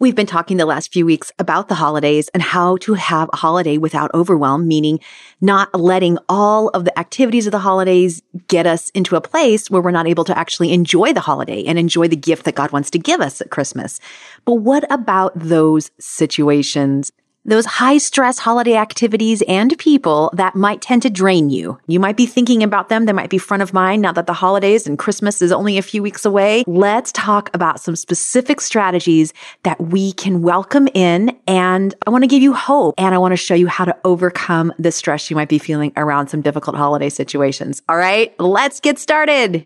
[0.00, 3.36] We've been talking the last few weeks about the holidays and how to have a
[3.36, 5.00] holiday without overwhelm, meaning
[5.40, 9.82] not letting all of the activities of the holidays get us into a place where
[9.82, 12.90] we're not able to actually enjoy the holiday and enjoy the gift that God wants
[12.90, 13.98] to give us at Christmas.
[14.44, 17.10] But what about those situations?
[17.48, 21.78] Those high stress holiday activities and people that might tend to drain you.
[21.86, 23.06] You might be thinking about them.
[23.06, 25.82] They might be front of mind now that the holidays and Christmas is only a
[25.82, 26.62] few weeks away.
[26.66, 31.36] Let's talk about some specific strategies that we can welcome in.
[31.46, 33.96] And I want to give you hope and I want to show you how to
[34.04, 37.80] overcome the stress you might be feeling around some difficult holiday situations.
[37.88, 39.64] All right, let's get started.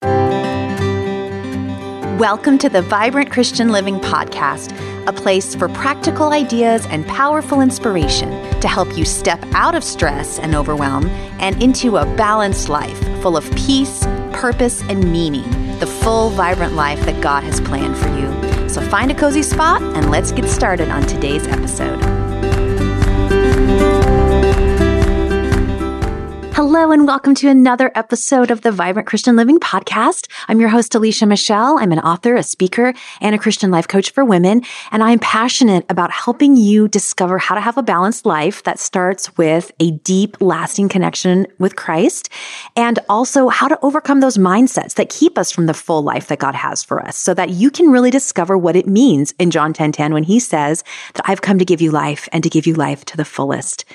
[2.23, 4.71] Welcome to the Vibrant Christian Living Podcast,
[5.09, 8.31] a place for practical ideas and powerful inspiration
[8.61, 11.09] to help you step out of stress and overwhelm
[11.41, 17.05] and into a balanced life full of peace, purpose, and meaning, the full, vibrant life
[17.07, 18.69] that God has planned for you.
[18.69, 22.22] So find a cozy spot and let's get started on today's episode.
[26.55, 30.31] Hello and welcome to another episode of the Vibrant Christian Living Podcast.
[30.49, 31.79] I'm your host, Alicia Michelle.
[31.79, 34.61] I'm an author, a speaker, and a Christian life coach for women.
[34.91, 39.35] And I'm passionate about helping you discover how to have a balanced life that starts
[39.39, 42.29] with a deep, lasting connection with Christ
[42.77, 46.39] and also how to overcome those mindsets that keep us from the full life that
[46.39, 49.73] God has for us so that you can really discover what it means in John
[49.73, 52.67] 10, 10 when he says that I've come to give you life and to give
[52.67, 53.87] you life to the fullest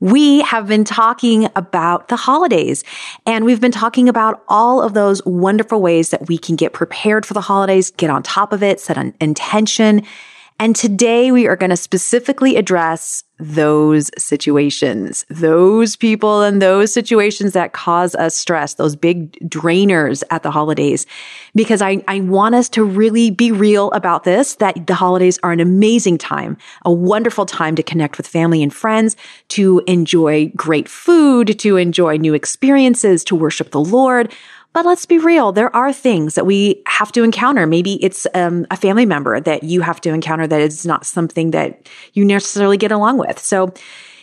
[0.00, 2.84] we have been talking about the holidays
[3.26, 7.24] and we've been talking about all of those wonderful ways that we can get prepared
[7.24, 10.02] for the holidays, get on top of it, set an intention,
[10.58, 17.52] and today we are going to specifically address those situations, those people and those situations
[17.54, 21.06] that cause us stress, those big drainers at the holidays.
[21.54, 25.50] Because I, I want us to really be real about this, that the holidays are
[25.50, 29.16] an amazing time, a wonderful time to connect with family and friends,
[29.48, 34.32] to enjoy great food, to enjoy new experiences, to worship the Lord
[34.72, 35.52] but let's be real.
[35.52, 37.66] There are things that we have to encounter.
[37.66, 41.50] Maybe it's um, a family member that you have to encounter that is not something
[41.50, 43.38] that you necessarily get along with.
[43.38, 43.72] So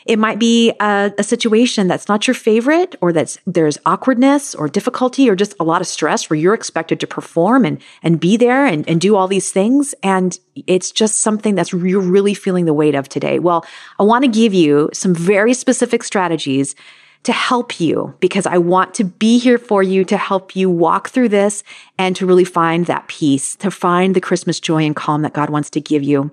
[0.05, 4.67] it might be a, a, situation that's not your favorite or that's there's awkwardness or
[4.67, 8.35] difficulty or just a lot of stress where you're expected to perform and, and be
[8.35, 9.93] there and, and do all these things.
[10.01, 13.37] And it's just something that's you're really feeling the weight of today.
[13.37, 13.65] Well,
[13.99, 16.75] I want to give you some very specific strategies
[17.23, 21.09] to help you because I want to be here for you to help you walk
[21.09, 21.63] through this
[21.97, 25.49] and to really find that peace, to find the Christmas joy and calm that God
[25.49, 26.31] wants to give you.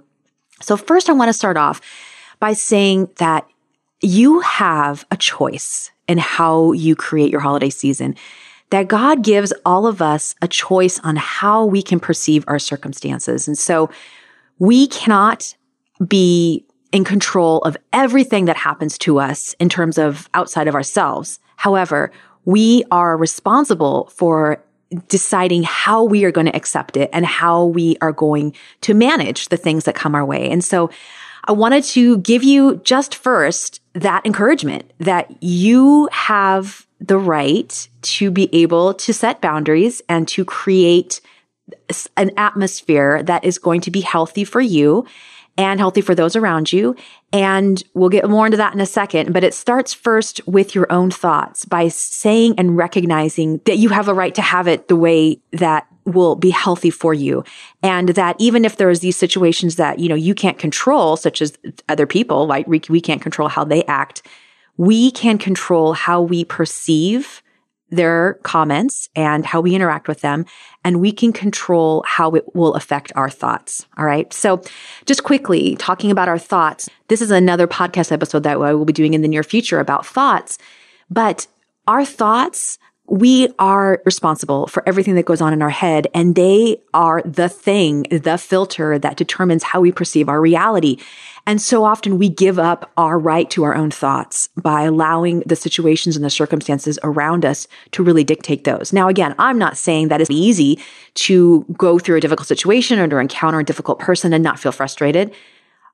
[0.60, 1.80] So first I want to start off
[2.38, 3.48] by saying that
[4.00, 8.14] you have a choice in how you create your holiday season.
[8.70, 13.46] That God gives all of us a choice on how we can perceive our circumstances.
[13.46, 13.90] And so
[14.58, 15.54] we cannot
[16.06, 21.38] be in control of everything that happens to us in terms of outside of ourselves.
[21.56, 22.12] However,
[22.44, 24.62] we are responsible for
[25.08, 29.48] deciding how we are going to accept it and how we are going to manage
[29.48, 30.48] the things that come our way.
[30.48, 30.90] And so
[31.44, 38.30] I wanted to give you just first that encouragement that you have the right to
[38.30, 41.20] be able to set boundaries and to create
[42.16, 45.04] an atmosphere that is going to be healthy for you
[45.58, 46.94] and healthy for those around you.
[47.32, 50.90] And we'll get more into that in a second, but it starts first with your
[50.92, 54.96] own thoughts by saying and recognizing that you have a right to have it the
[54.96, 57.44] way that will be healthy for you.
[57.82, 61.58] And that even if there's these situations that, you know, you can't control, such as
[61.88, 64.22] other people, like we, we can't control how they act,
[64.76, 67.42] we can control how we perceive
[67.90, 70.44] their comments and how we interact with them,
[70.84, 73.86] and we can control how it will affect our thoughts.
[73.96, 74.32] All right.
[74.32, 74.62] So
[75.04, 76.88] just quickly talking about our thoughts.
[77.08, 80.04] This is another podcast episode that I will be doing in the near future about
[80.04, 80.58] thoughts,
[81.10, 81.46] but
[81.86, 86.80] our thoughts we are responsible for everything that goes on in our head and they
[86.92, 90.98] are the thing, the filter that determines how we perceive our reality.
[91.46, 95.54] And so often we give up our right to our own thoughts by allowing the
[95.54, 98.92] situations and the circumstances around us to really dictate those.
[98.92, 100.80] Now, again, I'm not saying that it's easy
[101.14, 104.72] to go through a difficult situation or to encounter a difficult person and not feel
[104.72, 105.32] frustrated.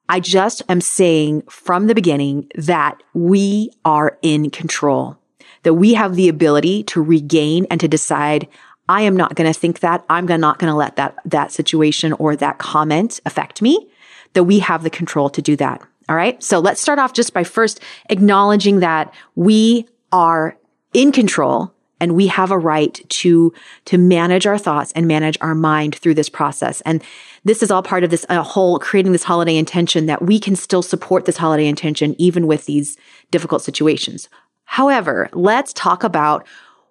[0.08, 5.18] I just am saying from the beginning that we are in control
[5.62, 8.48] that we have the ability to regain and to decide,
[8.88, 10.04] I am not going to think that.
[10.08, 13.88] I'm not going to let that, that situation or that comment affect me,
[14.32, 15.80] that we have the control to do that.
[16.08, 16.42] All right.
[16.42, 17.80] So let's start off just by first
[18.10, 20.56] acknowledging that we are
[20.92, 21.72] in control
[22.02, 23.54] And we have a right to,
[23.84, 26.80] to manage our thoughts and manage our mind through this process.
[26.80, 27.00] And
[27.44, 30.56] this is all part of this uh, whole creating this holiday intention that we can
[30.56, 32.96] still support this holiday intention even with these
[33.30, 34.28] difficult situations.
[34.64, 36.46] However, let's talk about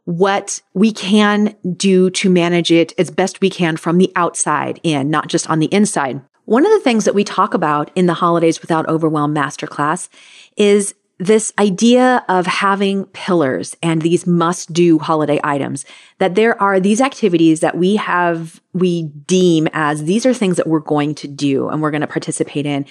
[0.05, 5.09] what we can do to manage it as best we can from the outside in,
[5.09, 6.21] not just on the inside.
[6.45, 10.09] One of the things that we talk about in the Holidays Without Overwhelm Masterclass
[10.57, 15.85] is this idea of having pillars and these must do holiday items,
[16.17, 20.65] that there are these activities that we have, we deem as these are things that
[20.65, 22.87] we're going to do and we're going to participate in.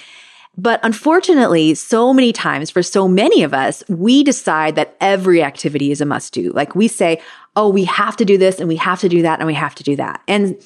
[0.56, 5.91] But unfortunately, so many times for so many of us, we decide that every activity
[5.91, 6.52] is a must do.
[6.52, 7.20] Like we say,
[7.56, 9.75] oh, we have to do this and we have to do that and we have
[9.76, 10.23] to do that.
[10.26, 10.61] And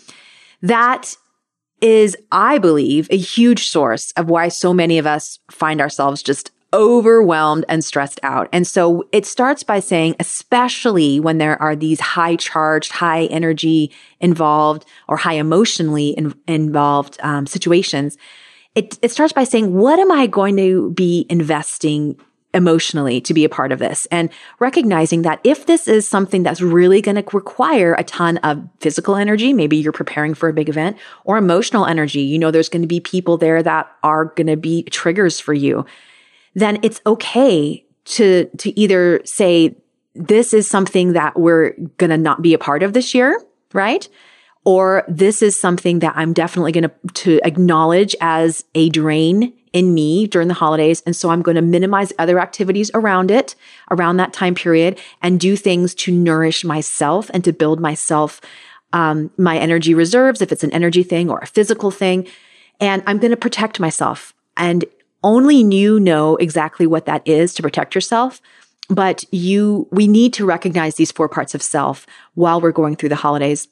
[0.63, 1.17] that
[1.81, 6.51] is, I believe, a huge source of why so many of us find ourselves just
[6.73, 8.49] overwhelmed and stressed out.
[8.53, 13.93] And so it starts by saying, especially when there are these high charged, high energy
[14.19, 18.19] involved or high emotionally in, involved um, situations,
[18.75, 22.19] it, it starts by saying, what am I going to be investing
[22.53, 24.31] emotionally to be a part of this and
[24.61, 29.17] recognizing that if this is something that's really going to require a ton of physical
[29.17, 32.83] energy, maybe you're preparing for a big event or emotional energy, you know, there's going
[32.83, 35.85] to be people there that are going to be triggers for you
[36.55, 39.77] then it's okay to, to either say,
[40.15, 43.41] this is something that we're going to not be a part of this year,
[43.73, 44.09] right?
[44.65, 50.27] Or this is something that I'm definitely going to, acknowledge as a drain in me
[50.27, 51.03] during the holidays.
[51.05, 53.55] And so I'm going to minimize other activities around it,
[53.91, 58.41] around that time period and do things to nourish myself and to build myself,
[58.93, 62.27] um, my energy reserves, if it's an energy thing or a physical thing.
[62.81, 64.33] And I'm going to protect myself.
[64.57, 64.85] And
[65.25, 68.41] only you know exactly what that is to protect yourself.
[68.89, 73.09] But you, we need to recognize these four parts of self while we're going through
[73.09, 73.67] the holidays.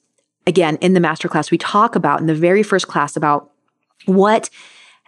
[0.46, 3.50] Again, in the masterclass, we talk about in the very first class about
[4.06, 4.50] what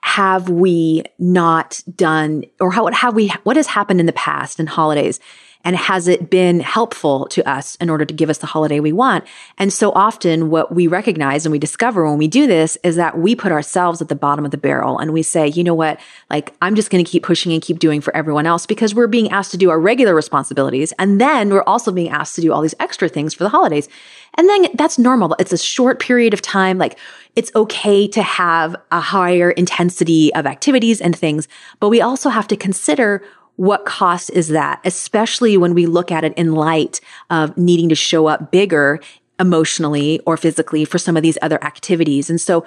[0.03, 4.61] have we not done or how, what have we, what has happened in the past
[4.61, 5.19] in holidays
[5.65, 8.93] and has it been helpful to us in order to give us the holiday we
[8.93, 9.25] want?
[9.59, 13.19] And so often what we recognize and we discover when we do this is that
[13.19, 15.99] we put ourselves at the bottom of the barrel and we say, you know what?
[16.31, 19.07] Like, I'm just going to keep pushing and keep doing for everyone else because we're
[19.07, 20.93] being asked to do our regular responsibilities.
[20.99, 23.89] And then we're also being asked to do all these extra things for the holidays.
[24.35, 25.35] And then that's normal.
[25.39, 26.77] It's a short period of time.
[26.79, 26.99] Like
[27.37, 31.49] it's okay to have a higher intensity of activities and things,
[31.81, 33.23] but we also have to consider
[33.57, 37.95] what cost is that, especially when we look at it in light of needing to
[37.95, 39.01] show up bigger
[39.39, 42.31] emotionally or physically for some of these other activities.
[42.31, 42.65] And so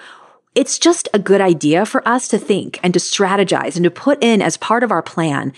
[0.55, 4.21] it's just a good idea for us to think and to strategize and to put
[4.23, 5.53] in as part of our plan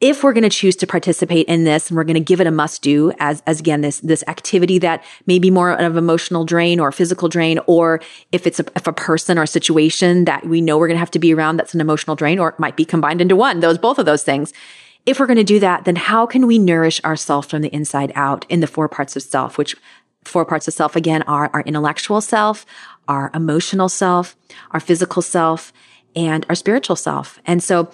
[0.00, 2.46] if we're going to choose to participate in this and we're going to give it
[2.46, 6.44] a must do as, as again, this, this activity that may be more of emotional
[6.44, 8.00] drain or physical drain, or
[8.32, 11.00] if it's a, if a person or a situation that we know we're going to
[11.00, 13.60] have to be around that's an emotional drain, or it might be combined into one,
[13.60, 14.54] those, both of those things.
[15.04, 18.12] If we're going to do that, then how can we nourish ourselves from the inside
[18.14, 19.76] out in the four parts of self, which
[20.24, 22.64] four parts of self again are our intellectual self,
[23.06, 24.34] our emotional self,
[24.70, 25.72] our physical self,
[26.16, 27.38] and our spiritual self.
[27.44, 27.90] And so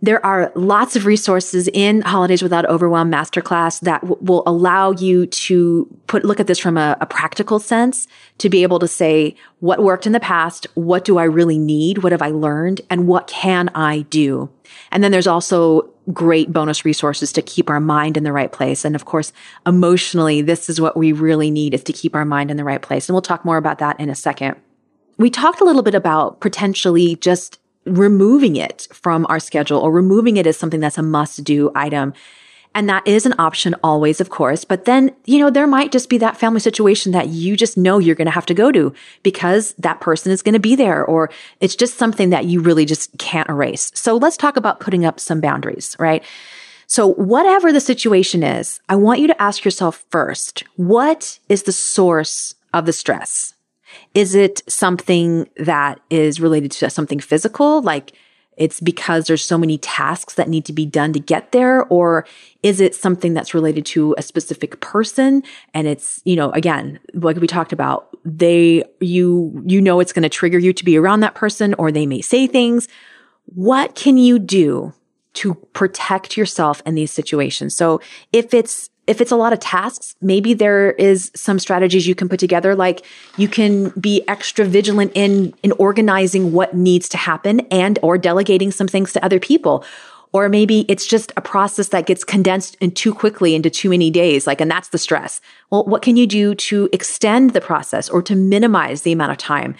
[0.00, 5.26] there are lots of resources in Holidays Without Overwhelm Masterclass that w- will allow you
[5.26, 8.06] to put, look at this from a, a practical sense
[8.38, 10.68] to be able to say, what worked in the past?
[10.74, 11.98] What do I really need?
[11.98, 12.80] What have I learned?
[12.88, 14.48] And what can I do?
[14.92, 18.84] And then there's also great bonus resources to keep our mind in the right place.
[18.84, 19.32] And of course,
[19.66, 22.80] emotionally, this is what we really need is to keep our mind in the right
[22.80, 23.08] place.
[23.08, 24.56] And we'll talk more about that in a second.
[25.16, 27.58] We talked a little bit about potentially just
[27.96, 32.12] removing it from our schedule or removing it as something that's a must do item.
[32.74, 34.64] And that is an option always, of course.
[34.64, 37.98] But then, you know, there might just be that family situation that you just know
[37.98, 38.92] you're going to have to go to
[39.22, 41.30] because that person is going to be there or
[41.60, 43.90] it's just something that you really just can't erase.
[43.94, 46.22] So let's talk about putting up some boundaries, right?
[46.86, 51.72] So whatever the situation is, I want you to ask yourself first, what is the
[51.72, 53.54] source of the stress?
[54.14, 57.82] Is it something that is related to something physical?
[57.82, 58.12] Like
[58.58, 61.84] it's because there's so many tasks that need to be done to get there?
[61.84, 62.26] Or
[62.62, 65.44] is it something that's related to a specific person?
[65.72, 70.24] And it's, you know, again, like we talked about, they, you, you know, it's going
[70.24, 72.88] to trigger you to be around that person or they may say things.
[73.44, 74.92] What can you do
[75.34, 77.76] to protect yourself in these situations?
[77.76, 78.00] So
[78.32, 82.28] if it's if it's a lot of tasks, maybe there is some strategies you can
[82.28, 82.76] put together.
[82.76, 83.04] Like
[83.38, 88.70] you can be extra vigilant in, in organizing what needs to happen and or delegating
[88.70, 89.84] some things to other people.
[90.32, 94.10] Or maybe it's just a process that gets condensed in too quickly into too many
[94.10, 95.40] days, like, and that's the stress.
[95.70, 99.38] Well, what can you do to extend the process or to minimize the amount of
[99.38, 99.74] time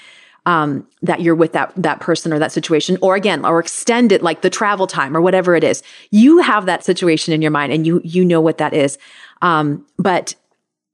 [0.46, 4.22] um, that you're with that that person or that situation, or again, or extend it
[4.22, 5.82] like the travel time or whatever it is.
[6.10, 8.98] You have that situation in your mind, and you you know what that is.
[9.42, 10.34] Um, but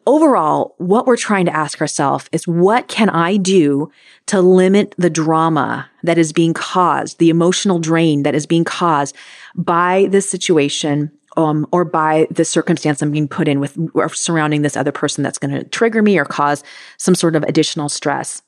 [0.07, 3.91] overall, what we're trying to ask ourselves is what can I do
[4.27, 9.17] to limit the drama that is being caused, the emotional drain that is being caused
[9.55, 14.63] by this situation um, or by the circumstance I'm being put in with or surrounding
[14.63, 16.63] this other person that's going to trigger me or cause
[16.97, 18.43] some sort of additional stress.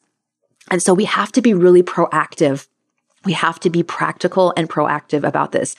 [0.71, 2.67] And so we have to be really proactive.
[3.25, 5.77] We have to be practical and proactive about this.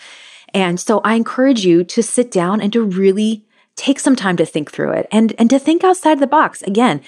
[0.54, 4.46] And so I encourage you to sit down and to really take some time to
[4.46, 6.62] think through it and, and to think outside the box.
[6.64, 7.02] Again,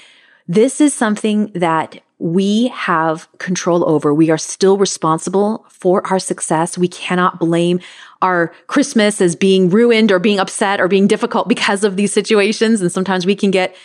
[0.48, 4.13] this is something that we have control over.
[4.13, 6.77] We are still responsible for our success.
[6.77, 7.79] We cannot blame
[8.21, 12.81] our Christmas as being ruined or being upset or being difficult because of these situations.
[12.81, 13.75] And sometimes we can get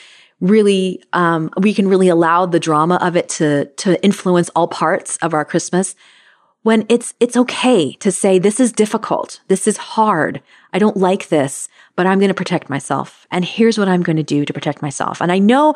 [0.41, 5.17] really, um, we can really allow the drama of it to, to influence all parts
[5.19, 5.95] of our Christmas
[6.63, 9.41] when it's, it's okay to say, this is difficult.
[9.49, 10.43] This is hard.
[10.75, 13.29] I don't like this, but I'm going to protect myself.
[13.31, 15.21] And here's what I'm going to do to protect myself.
[15.23, 15.75] And I know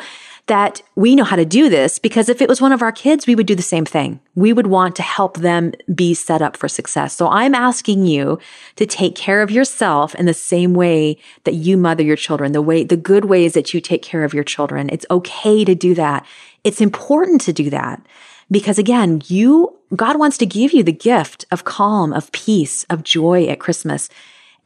[0.49, 3.27] that we know how to do this because if it was one of our kids,
[3.27, 4.19] we would do the same thing.
[4.35, 7.15] We would want to help them be set up for success.
[7.15, 8.41] So I'm asking you
[8.77, 12.63] to take care of yourself in the same way that you mother your children, the
[12.63, 14.89] way, the good ways that you take care of your children.
[14.91, 16.27] It's okay to do that.
[16.65, 18.05] It's important to do that
[18.51, 23.05] because again, you, God wants to give you the gift of calm, of peace, of
[23.05, 24.09] joy at Christmas.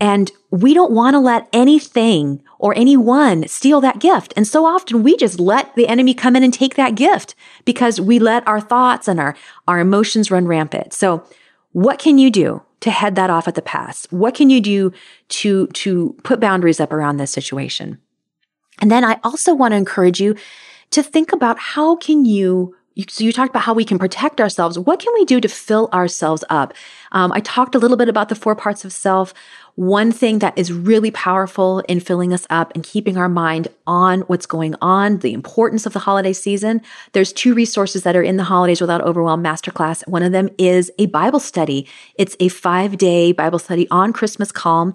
[0.00, 4.34] And we don't want to let anything or anyone steal that gift.
[4.36, 7.34] And so often we just let the enemy come in and take that gift
[7.64, 9.36] because we let our thoughts and our,
[9.68, 10.92] our emotions run rampant.
[10.92, 11.24] So
[11.70, 14.06] what can you do to head that off at the pass?
[14.10, 14.92] What can you do
[15.28, 17.98] to, to put boundaries up around this situation?
[18.80, 20.34] And then I also want to encourage you
[20.90, 22.24] to think about how can
[23.08, 24.78] so you talked about how we can protect ourselves.
[24.78, 26.74] What can we do to fill ourselves up?
[27.12, 29.32] Um, I talked a little bit about the four parts of self.
[29.74, 34.20] One thing that is really powerful in filling us up and keeping our mind on
[34.22, 36.82] what's going on, the importance of the holiday season.
[37.12, 40.06] There's two resources that are in the Holidays Without Overwhelm Masterclass.
[40.06, 41.88] One of them is a Bible study.
[42.16, 44.92] It's a five day Bible study on Christmas Calm.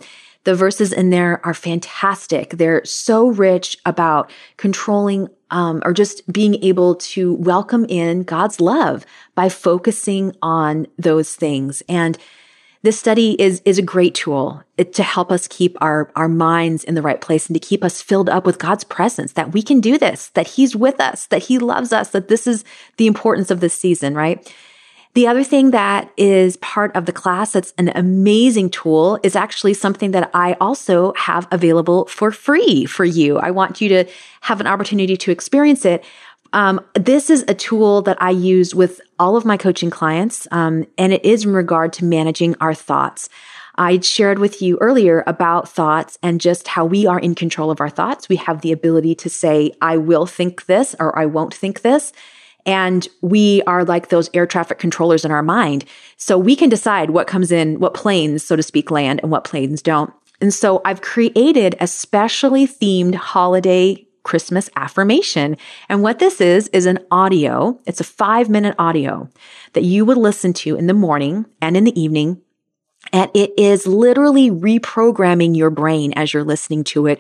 [0.47, 2.51] The verses in there are fantastic.
[2.51, 9.05] They're so rich about controlling um, or just being able to welcome in God's love
[9.35, 11.83] by focusing on those things.
[11.89, 12.17] And
[12.81, 16.95] this study is is a great tool to help us keep our our minds in
[16.95, 19.81] the right place and to keep us filled up with God's presence that we can
[19.81, 22.63] do this that he's with us that he loves us that this is
[22.95, 24.53] the importance of this season right
[25.17, 29.73] the other thing that is part of the class that's an amazing tool is actually
[29.73, 33.39] something that I also have available for free for you.
[33.39, 34.05] I want you to
[34.41, 36.03] have an opportunity to experience it.
[36.53, 40.85] Um, this is a tool that I use with all of my coaching clients, um,
[40.99, 43.27] and it is in regard to managing our thoughts.
[43.73, 47.81] I shared with you earlier about thoughts and just how we are in control of
[47.81, 48.29] our thoughts.
[48.29, 52.13] We have the ability to say, I will think this or I won't think this.
[52.67, 55.85] And we are like those air traffic controllers in our mind.
[56.17, 59.45] So we can decide what comes in, what planes, so to speak, land and what
[59.45, 60.13] planes don't.
[60.39, 65.55] And so I've created a specially themed holiday Christmas affirmation.
[65.87, 67.79] And what this is, is an audio.
[67.85, 69.29] It's a five minute audio
[69.71, 72.41] that you would listen to in the morning and in the evening.
[73.13, 77.19] And it is literally reprogramming your brain as you're listening to it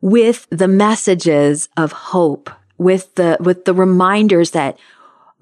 [0.00, 4.78] with the messages of hope, with the, with the reminders that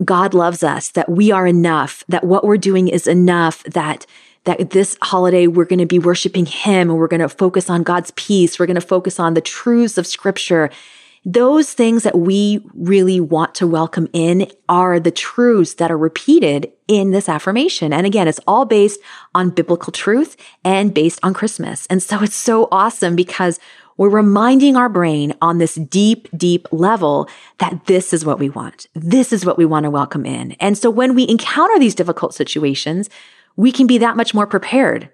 [0.04, 4.06] God loves us, that we are enough, that what we're doing is enough, that
[4.44, 7.82] that this holiday we're going to be worshiping him and we're going to focus on
[7.82, 8.58] God's peace.
[8.58, 10.70] We're going to focus on the truths of scripture.
[11.26, 16.72] Those things that we really want to welcome in are the truths that are repeated
[16.88, 17.92] in this affirmation.
[17.92, 18.98] And again, it's all based
[19.34, 21.86] on biblical truth and based on Christmas.
[21.88, 23.60] And so it's so awesome because
[24.00, 27.28] we're reminding our brain on this deep, deep level
[27.58, 28.86] that this is what we want.
[28.94, 30.52] This is what we want to welcome in.
[30.52, 33.10] And so when we encounter these difficult situations,
[33.56, 35.10] we can be that much more prepared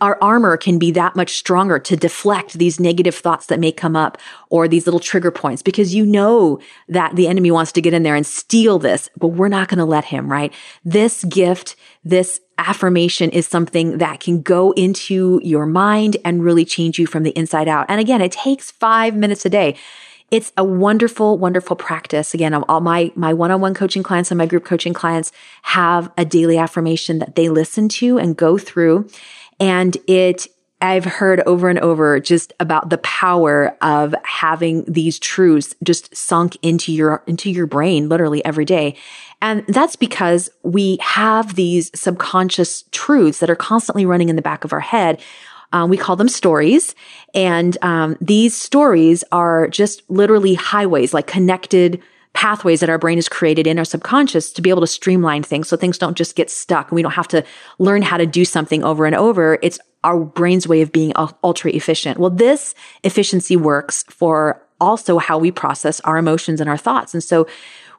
[0.00, 3.96] our armor can be that much stronger to deflect these negative thoughts that may come
[3.96, 4.18] up
[4.50, 6.58] or these little trigger points because you know
[6.88, 9.78] that the enemy wants to get in there and steal this, but we're not going
[9.78, 10.54] to let him, right?
[10.84, 16.98] This gift, this affirmation is something that can go into your mind and really change
[16.98, 17.86] you from the inside out.
[17.88, 19.76] And again, it takes five minutes a day.
[20.30, 22.34] it's a wonderful, wonderful practice.
[22.34, 26.58] Again, all my, my one-on-one coaching clients and my group coaching clients have a daily
[26.58, 29.08] affirmation that they listen to and go through.
[29.58, 30.46] And it
[30.80, 36.56] I've heard over and over just about the power of having these truths just sunk
[36.62, 38.96] into your, into your brain literally every day.
[39.42, 44.64] And that's because we have these subconscious truths that are constantly running in the back
[44.64, 45.20] of our head.
[45.72, 46.94] Um, we call them stories.
[47.34, 52.00] And um, these stories are just literally highways, like connected
[52.34, 55.68] pathways that our brain has created in our subconscious to be able to streamline things
[55.68, 57.44] so things don't just get stuck and we don't have to
[57.78, 59.58] learn how to do something over and over.
[59.60, 62.18] It's our brain's way of being ultra efficient.
[62.18, 67.14] Well, this efficiency works for also how we process our emotions and our thoughts.
[67.14, 67.46] And so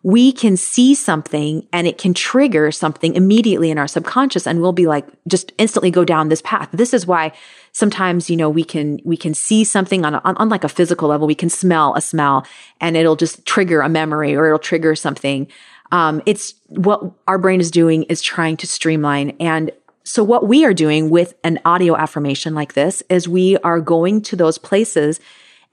[0.02, 4.72] we can see something and it can trigger something immediately in our subconscious and we'll
[4.72, 6.70] be like, just instantly go down this path.
[6.72, 7.34] This is why
[7.74, 11.10] sometimes, you know, we can, we can see something on, on, on like a physical
[11.10, 11.28] level.
[11.28, 12.46] We can smell a smell
[12.80, 15.48] and it'll just trigger a memory or it'll trigger something.
[15.92, 19.72] Um, it's what our brain is doing is trying to streamline and
[20.04, 24.22] so what we are doing with an audio affirmation like this is we are going
[24.24, 25.20] to those places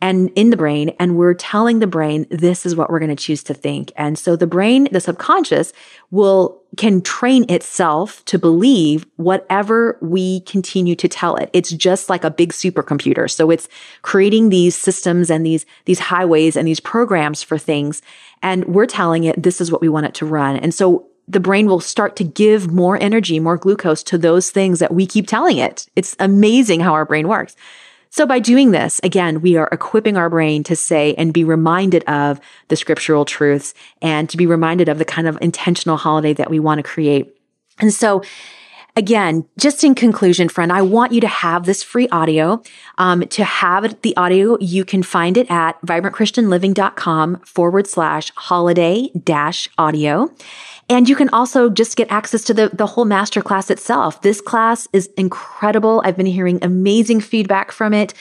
[0.03, 3.17] and in the brain and we're telling the brain this is what we're going to
[3.17, 3.93] choose to think.
[3.97, 5.73] And so the brain, the subconscious
[6.11, 11.49] will can train itself to believe whatever we continue to tell it.
[11.55, 13.31] It's just like a big supercomputer.
[13.31, 13.69] So it's
[14.03, 18.03] creating these systems and these these highways and these programs for things
[18.43, 20.57] and we're telling it this is what we want it to run.
[20.57, 24.79] And so the brain will start to give more energy, more glucose to those things
[24.79, 25.87] that we keep telling it.
[25.97, 27.57] It's amazing how our brain works.
[28.11, 32.05] So by doing this, again, we are equipping our brain to say and be reminded
[32.05, 36.49] of the scriptural truths and to be reminded of the kind of intentional holiday that
[36.49, 37.37] we want to create.
[37.79, 38.23] And so
[38.97, 42.63] again, just in conclusion, friend, I want you to have this free audio.
[42.99, 49.69] Um, to have the audio, you can find it at vibrantchristianliving.com forward slash holiday dash
[49.77, 50.33] audio.
[50.89, 54.23] And you can also just get access to the, the whole masterclass itself.
[54.23, 56.01] This class is incredible.
[56.05, 58.15] I've been hearing amazing feedback from it.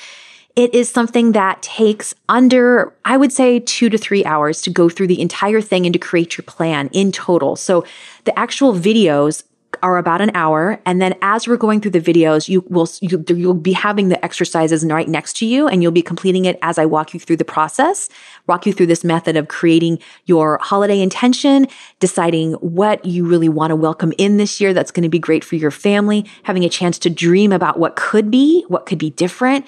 [0.56, 4.90] It is something that takes under, I would say, two to three hours to go
[4.90, 7.56] through the entire thing and to create your plan in total.
[7.56, 7.86] So
[8.24, 9.44] the actual videos
[9.84, 10.80] are about an hour.
[10.86, 14.24] And then as we're going through the videos, you will, you, will be having the
[14.24, 17.38] exercises right next to you and you'll be completing it as I walk you through
[17.38, 18.10] the process,
[18.48, 21.68] walk you through this method of creating your holiday intention,
[22.00, 25.44] deciding what you really want to welcome in this year that's going to be great
[25.44, 29.10] for your family, having a chance to dream about what could be, what could be
[29.10, 29.66] different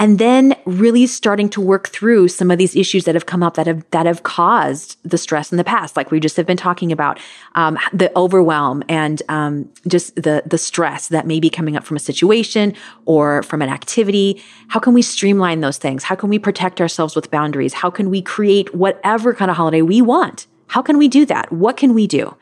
[0.00, 3.54] and then really starting to work through some of these issues that have come up
[3.54, 6.56] that have that have caused the stress in the past, like we just have been
[6.56, 7.20] talking about,
[7.54, 11.98] um, the overwhelm and um, just the the stress that may be coming up from
[11.98, 14.42] a situation or from an activity.
[14.68, 16.02] How can we streamline those things?
[16.02, 17.74] How can we protect ourselves with boundaries?
[17.74, 20.46] How can we create whatever kind of holiday we want?
[20.68, 21.52] How can we do that?
[21.52, 22.34] What can we do?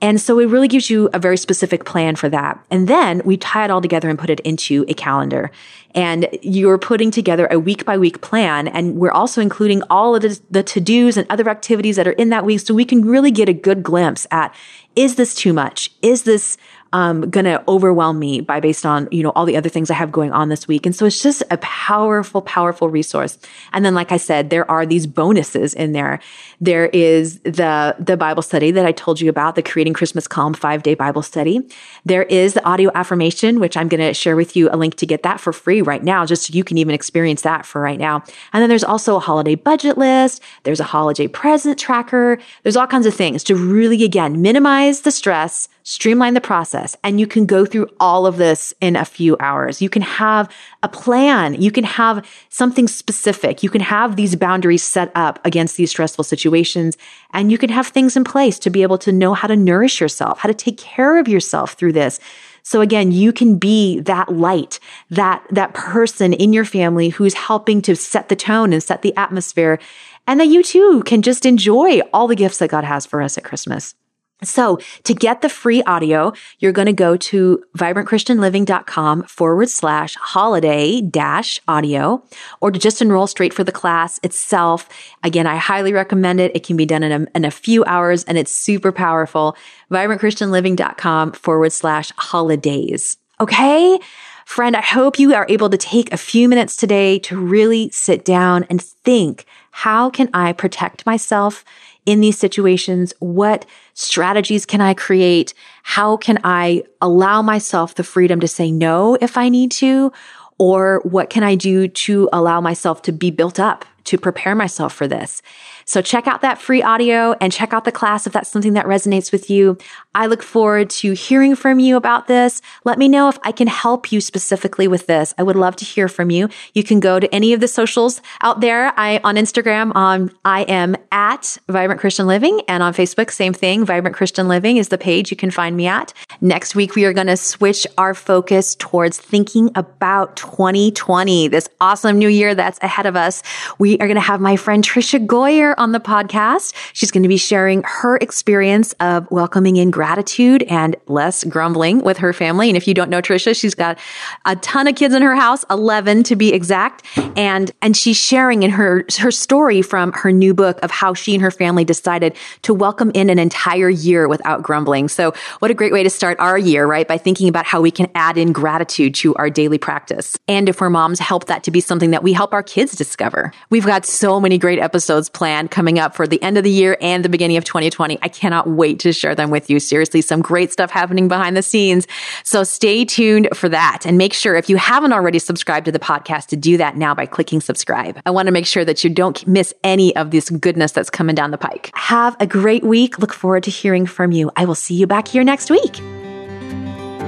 [0.00, 2.64] And so it really gives you a very specific plan for that.
[2.70, 5.50] And then we tie it all together and put it into a calendar.
[5.94, 8.68] And you're putting together a week by week plan.
[8.68, 12.12] And we're also including all of the, the to dos and other activities that are
[12.12, 12.60] in that week.
[12.60, 14.54] So we can really get a good glimpse at,
[14.94, 15.90] is this too much?
[16.02, 16.56] Is this
[16.92, 19.94] um, going to overwhelm me by based on, you know, all the other things I
[19.94, 20.86] have going on this week.
[20.86, 23.38] And so it's just a powerful, powerful resource.
[23.72, 26.20] And then, like I said, there are these bonuses in there.
[26.60, 30.54] There is the, the Bible study that I told you about, the Creating Christmas Calm
[30.54, 31.60] five day Bible study.
[32.04, 35.06] There is the audio affirmation, which I'm going to share with you a link to
[35.06, 37.98] get that for free right now, just so you can even experience that for right
[37.98, 38.24] now.
[38.52, 40.42] And then there's also a holiday budget list.
[40.62, 42.38] There's a holiday present tracker.
[42.62, 47.18] There's all kinds of things to really, again, minimize the stress, streamline the process, and
[47.18, 49.82] you can go through all of this in a few hours.
[49.82, 50.50] You can have
[50.82, 51.60] a plan.
[51.60, 53.62] You can have something specific.
[53.62, 56.96] You can have these boundaries set up against these stressful situations,
[57.32, 60.00] and you can have things in place to be able to know how to nourish
[60.00, 62.20] yourself, how to take care of yourself through this.
[62.62, 64.78] So again, you can be that light,
[65.10, 69.16] that, that person in your family who's helping to set the tone and set the
[69.16, 69.78] atmosphere.
[70.26, 73.38] And that you too can just enjoy all the gifts that God has for us
[73.38, 73.94] at Christmas.
[74.42, 81.00] So to get the free audio, you're going to go to vibrantchristianliving.com forward slash holiday
[81.00, 82.22] dash audio,
[82.60, 84.88] or to just enroll straight for the class itself.
[85.24, 86.54] Again, I highly recommend it.
[86.54, 89.56] It can be done in a, in a few hours and it's super powerful.
[89.90, 93.16] vibrantchristianliving.com forward slash holidays.
[93.40, 93.98] Okay.
[94.44, 98.24] Friend, I hope you are able to take a few minutes today to really sit
[98.24, 101.64] down and think, how can I protect myself
[102.08, 103.12] in these situations?
[103.18, 105.52] What strategies can I create?
[105.82, 110.10] How can I allow myself the freedom to say no if I need to?
[110.56, 114.94] Or what can I do to allow myself to be built up, to prepare myself
[114.94, 115.42] for this.
[115.88, 118.84] So check out that free audio and check out the class if that's something that
[118.84, 119.78] resonates with you.
[120.14, 122.60] I look forward to hearing from you about this.
[122.84, 125.32] Let me know if I can help you specifically with this.
[125.38, 126.50] I would love to hear from you.
[126.74, 128.92] You can go to any of the socials out there.
[128.98, 133.86] I on Instagram on I am at Vibrant Christian Living and on Facebook same thing.
[133.86, 136.12] Vibrant Christian Living is the page you can find me at.
[136.42, 142.18] Next week we are going to switch our focus towards thinking about 2020, this awesome
[142.18, 143.42] new year that's ahead of us.
[143.78, 146.74] We are going to have my friend Tricia Goyer on the podcast.
[146.92, 152.18] She's going to be sharing her experience of welcoming in gratitude and less grumbling with
[152.18, 152.68] her family.
[152.68, 153.98] And if you don't know Tricia, she's got
[154.44, 157.04] a ton of kids in her house, 11 to be exact.
[157.36, 161.34] And, and she's sharing in her, her story from her new book of how she
[161.34, 165.08] and her family decided to welcome in an entire year without grumbling.
[165.08, 167.06] So what a great way to start our year, right?
[167.06, 170.36] By thinking about how we can add in gratitude to our daily practice.
[170.48, 173.52] And if we're moms, help that to be something that we help our kids discover.
[173.70, 176.96] We've got so many great episodes planned coming up for the end of the year
[177.00, 178.18] and the beginning of 2020.
[178.22, 179.80] I cannot wait to share them with you.
[179.80, 182.06] Seriously, some great stuff happening behind the scenes.
[182.44, 185.98] So stay tuned for that and make sure if you haven't already subscribed to the
[185.98, 188.20] podcast to do that now by clicking subscribe.
[188.26, 191.34] I want to make sure that you don't miss any of this goodness that's coming
[191.34, 191.90] down the pike.
[191.94, 193.18] Have a great week.
[193.18, 194.50] Look forward to hearing from you.
[194.56, 195.96] I will see you back here next week.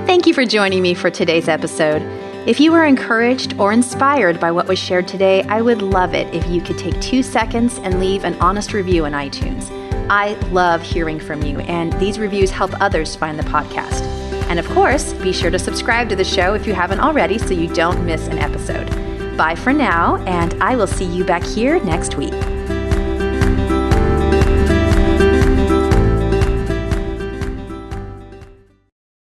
[0.07, 2.20] Thank you for joining me for today's episode.
[2.47, 6.35] If you were encouraged or inspired by what was shared today, I would love it
[6.35, 9.71] if you could take two seconds and leave an honest review in iTunes.
[10.09, 14.01] I love hearing from you, and these reviews help others find the podcast.
[14.49, 17.53] And of course, be sure to subscribe to the show if you haven't already so
[17.53, 18.89] you don't miss an episode.
[19.37, 22.33] Bye for now, and I will see you back here next week.